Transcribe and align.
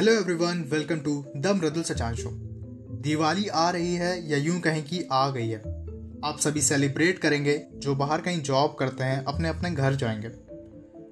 Hello 0.00 0.12
everyone 0.12 0.64
welcome 0.70 0.96
to 0.96 1.24
the 1.36 1.46
Mridul 1.46 1.82
Sachan 1.82 2.14
show 2.14 2.30
Diwali 3.02 3.46
आ 3.46 3.70
रही 3.70 3.94
है 3.94 4.30
या 4.30 4.38
यूँ 4.38 4.60
कहें 4.60 4.84
कि 4.84 5.08
आ 5.12 5.30
गई 5.30 5.48
है। 5.48 5.58
आप 6.24 6.36
सभी 6.40 6.62
सेलिब्रेट 6.62 7.18
करेंगे, 7.18 7.62
जो 7.74 7.94
बाहर 7.94 8.20
कहीं 8.20 8.42
जॉब 8.42 8.76
करते 8.78 9.04
हैं, 9.04 9.24
अपने 9.24 9.48
अपने 9.48 9.70
घर 9.70 9.94
जाएँगे। 9.94 10.28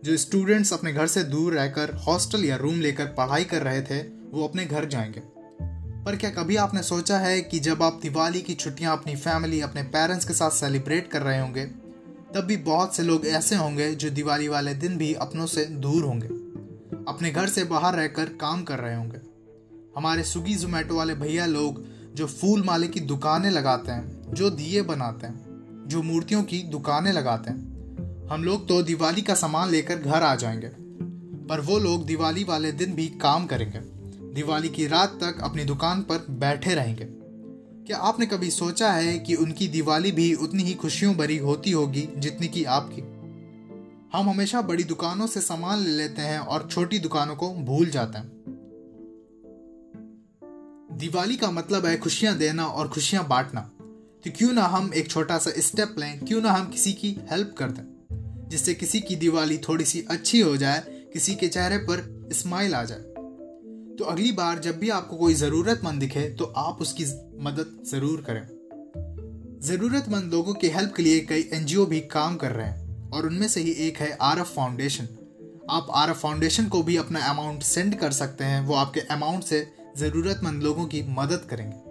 जो 0.05 0.17
स्टूडेंट्स 0.17 0.73
अपने 0.73 0.93
घर 0.93 1.07
से 1.07 1.25
दूर 1.25 1.55
रहकर 1.55 1.95
हॉस्टल 1.95 2.45
या 2.45 2.57
रूम 2.57 2.81
लेकर 2.81 3.07
पढ़ाई 3.07 3.45
कर 3.45 3.63
रहे 3.63 3.83
थे, 3.83 4.01
वो 4.31 4.49
अपने 4.49 4.65
घर 4.65 4.85
जाएँगे। 4.85 5.23
पर 6.05 6.17
क्या 6.17 6.31
कभी 6.31 6.57
आपने 6.57 6.83
सोचा 6.83 7.19
है 7.19 7.41
कि 7.41 7.59
जब 7.59 7.83
आप 7.83 7.99
दिवाली 8.03 8.43
की 8.43 8.55
छुट्टियाँ 8.55 8.97
अपनी 8.97 9.17
फैमिली 9.17 9.61
अपने 9.61 9.83
पेरेंट्स 9.83 10.25
के 10.25 10.35
साथ 10.35 10.51
सेलिब्रेट 10.51 11.11
कर 11.11 11.23
रहे 11.23 11.41
होंगे, 11.41 11.67
तब 12.35 12.41
भी 12.41 12.57
बहुत 12.57 12.97
से 12.97 13.03
लोग 13.03 13.27
ऐसे 13.27 13.57
होंगे 13.57 13.95
जो 13.95 14.11
दिवाली 14.11 14.49
वाले 14.49 14.75
दिन 14.75 14.97
भी 14.97 15.15
अपनों 15.15 15.47
से 15.47 15.65
दूर 15.65 16.05
होंगे। 16.05 16.38
अपने 17.09 17.31
घर 17.31 17.49
से 17.49 17.65
बाहर 17.65 17.95
रहकर 17.95 18.25
काम 18.25 18.63
कर 18.63 18.79
रहे 18.79 18.97
होंगे। 18.97 19.19
हमारे 19.97 20.23
स्विगी, 20.23 20.55
जोमेटो 20.55 20.97
वाले 20.97 21.15
भैया 21.15 21.47
लोग 21.47 21.85
जो 22.15 22.27
फूल 22.27 22.65
माले 22.65 22.89
की 22.89 23.01
दुकानें 23.01 23.51
लगाते 23.51 23.93
हैं, 23.93 24.35
जो 24.35 24.51
दिए 24.51 24.83
बनाते 24.83 25.27
हैं, 25.27 25.49
जो 25.87 26.03
मूर्तियों 26.03 26.43
की 26.43 26.63
दुकानें 26.63 27.13
लगाते 27.13 27.51
हैं, 27.51 27.69
हम 28.29 28.45
लोग 28.45 28.69
तो 28.69 28.83
दिवाली 28.83 29.23
का 29.23 29.35
सामान 29.35 29.71
लेकर 29.71 29.99
घर 29.99 30.23
आ 30.23 30.35
जाएँगे। 30.35 30.69
पर 31.47 31.61
वो 31.61 31.79
लोग 31.79 32.07
दिवाली 32.07 32.45
वाले 32.45 32.73
दिन 32.73 32.93
भी 32.93 33.07
काम 33.07 33.47
करेंगे। 33.47 33.79
दिवाली 34.35 34.69
की 34.69 34.87
रात 34.87 35.19
तक 35.21 35.41
अपनी 35.43 35.65
दुकान 35.65 36.01
पर 36.03 36.27
बैठे 36.31 36.75
रहेंगे। 36.75 37.05
क्या 37.87 37.99
आपने 37.99 38.27
कभी 38.27 38.51
सोचा 38.51 38.93
है 38.93 39.19
कि 39.19 39.35
उनकी 39.35 39.69
दिवाली 39.69 40.13
भी 40.13 40.35
उतनी 40.35 40.63
ही 40.63 40.75
खुशियों 40.75 41.17
भरी 41.17 41.39
होती 41.39 41.71
होगी 41.71 42.09
जितनी 42.17 42.49
की 42.49 42.65
आपकी? 42.65 43.18
हम 44.13 44.29
हमेशा 44.31 44.63
बड़ी 44.63 44.85
दुकानों 44.85 45.27
से 45.27 45.41
सामान 45.41 45.79
ले 45.79 45.91
लेते 45.91 46.23
हैं 46.23 46.39
और 46.39 46.69
छोटी 46.71 46.99
दुकानों 46.99 47.37
को 47.37 47.49
भूल 47.55 47.91
जाते 47.91 48.19
हैं। 48.19 48.29
दिवाली 50.93 51.37
का 51.37 51.51
मतलब 51.51 51.87
है 51.87 51.97
खुशियाँ 51.99 52.37
देना 52.39 52.67
और 52.67 52.89
खुशियाँ 52.89 53.27
बांटना। 53.29 53.61
तो 54.25 54.31
क्यों 54.37 54.53
ना 54.53 54.63
हम 54.63 54.95
एक 54.95 55.11
छोटा 55.11 55.39
सा 55.39 55.51
स्टेप 55.59 55.95
लें? 55.99 56.21
क्यों 56.21 56.41
ना 56.43 56.53
हम 56.53 56.71
किसी 56.71 56.93
की 56.93 57.17
हेल्प 57.31 57.55
कर 57.59 57.71
दें? 57.71 58.49
जिससे 58.49 58.75
किसी 58.75 59.01
की 59.01 59.17
दिवाली 59.17 59.59
थोड़ी 59.59 59.85
सी 59.85 60.07
अच्छी 60.11 60.41
हो 60.41 60.57
जाए, 60.57 60.83
किसी 61.13 61.35
के 61.35 61.49
चेहरे 61.49 61.79
पर 61.79 62.29
स्माइल 62.33 62.75
आ 62.75 62.85
जाए। 62.85 62.99
तो 63.99 64.05
अगली 64.05 64.33
बार 64.33 64.59
जब 64.59 64.79
भी 64.79 64.89
आपको 64.89 65.17
कोई 65.17 65.35
ज़रूरतमंद 65.35 66.01
दिखे 66.01 66.29
तो 66.31 66.45
आप 66.45 66.79
उसकी 66.81 67.05
मदद 67.45 67.83
ज़रूर 67.91 68.25
करें। 68.31 68.43
ज़रूरतमंद 69.63 70.33
लोगों 70.33 70.55
की 70.55 70.69
हेल्प 70.69 70.95
के 70.97 71.03
लिए 71.03 71.21
कई 71.21 71.51
एनजीओ 71.53 71.87
भी 71.87 72.01
काम 72.01 72.37
कर 72.37 72.53
रहे 72.53 72.67
हैं। 72.67 72.88
और 73.09 73.27
उनमें 73.27 73.49
से 73.49 73.61
ही 73.61 73.71
एक 73.83 73.99
है 73.99 74.17
आर 74.23 74.39
एफ़ 74.39 74.55
फाउंडेशन। 74.55 75.09
आप 75.71 75.87
आर 75.95 76.11
एफ़ 76.11 76.19
फाउंडेशन 76.19 76.69
को 76.69 76.83
भी 76.83 76.97
अपना 76.97 77.21
अमाउंट 77.27 77.63
सेंड 77.65 77.95
कर 77.99 78.13
सकते 78.13 78.45
हैं। 78.45 78.61
वो 78.61 78.75
आपके 78.77 79.01
अमाउंट 79.11 79.45
से 79.45 79.67
ज़रूरतमंद 79.99 80.63
लोगों 80.63 80.87
की 80.87 81.03
मदद 81.11 81.47
करेंगे। 81.51 81.87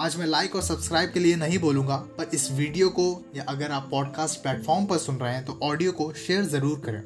आज 0.00 0.16
मैं 0.16 0.26
लाइक 0.26 0.54
और 0.56 0.62
सब्सक्राइब 0.62 1.10
के 1.12 1.20
लिए 1.20 1.36
नहीं 1.36 1.58
बोलूँगा, 1.58 1.96
पर 1.96 2.30
इस 2.34 2.50
वीडियो 2.52 2.88
को 2.90 3.06
या 3.36 3.44
अगर 3.48 3.70
आप 3.72 3.88
पॉडकास्ट 3.90 4.42
प्लेटफॉर्म 4.42 4.86
पर 4.86 4.98
सुन 4.98 5.16
रहे 5.16 5.34
हैं 5.34 5.44
तो 5.44 5.58
ऑडियो 5.62 5.92
को 5.92 6.12
शेयर 6.16 6.44
ज़रूर 6.46 6.80
करें, 6.80 7.02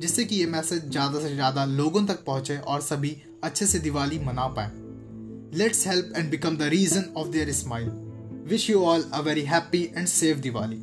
जिससे 0.00 0.24
कि 0.24 0.36
ये 0.36 0.46
मैसेज 0.48 0.90
ज़्यादा 0.90 1.20
से 1.20 1.34
ज़्यादा 1.34 1.64
लोगों 1.66 2.04
तक 2.06 2.24
पहुँचे 2.24 2.56
और 2.58 2.80
सभी 2.82 3.16
अच्छे 3.44 3.66
से 3.66 3.78
दिवाली 3.78 4.18
मना 4.18 4.46
पाए। 4.50 4.70
Let's 5.58 5.86
help 5.86 6.12
and 6.16 6.30
become 6.30 6.56
the 6.56 6.68
reason 6.70 7.04
of 7.16 7.28
their 7.28 7.52
smile 7.52 7.88
wish 8.48 8.68
you 8.70 8.84
all 8.84 9.04
a 9.04 9.20
very 9.22 9.42
happy 9.44 9.82
and 9.96 10.06
safe 10.08 10.38
Diwali. 10.38 10.82